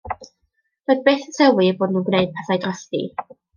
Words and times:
Doedd 0.91 1.03
byth 1.09 1.27
yn 1.27 1.35
sylwi 1.37 1.69
eu 1.73 1.77
bod 1.83 1.93
nhw'n 1.93 2.09
gwneud 2.09 2.35
pethau 2.39 2.61
drosti. 2.67 3.07